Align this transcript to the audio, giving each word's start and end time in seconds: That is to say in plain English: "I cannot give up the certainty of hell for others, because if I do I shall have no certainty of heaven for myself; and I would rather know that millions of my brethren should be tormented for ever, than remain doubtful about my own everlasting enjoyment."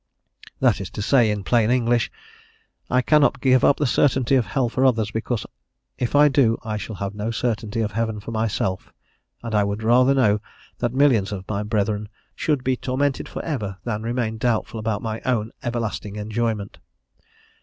That 0.59 0.81
is 0.81 0.89
to 0.97 1.01
say 1.03 1.29
in 1.29 1.43
plain 1.43 1.69
English: 1.69 2.11
"I 2.89 3.03
cannot 3.03 3.39
give 3.39 3.63
up 3.63 3.77
the 3.77 3.85
certainty 3.85 4.33
of 4.33 4.47
hell 4.47 4.67
for 4.67 4.83
others, 4.83 5.11
because 5.11 5.45
if 5.99 6.15
I 6.15 6.27
do 6.27 6.57
I 6.63 6.77
shall 6.77 6.95
have 6.95 7.13
no 7.13 7.29
certainty 7.29 7.81
of 7.81 7.91
heaven 7.91 8.19
for 8.19 8.31
myself; 8.31 8.91
and 9.43 9.53
I 9.53 9.63
would 9.63 9.83
rather 9.83 10.15
know 10.15 10.39
that 10.79 10.91
millions 10.91 11.31
of 11.31 11.47
my 11.47 11.61
brethren 11.61 12.09
should 12.35 12.63
be 12.63 12.75
tormented 12.75 13.29
for 13.29 13.43
ever, 13.45 13.77
than 13.83 14.01
remain 14.01 14.39
doubtful 14.39 14.79
about 14.79 15.03
my 15.03 15.21
own 15.23 15.51
everlasting 15.61 16.15
enjoyment." 16.15 16.79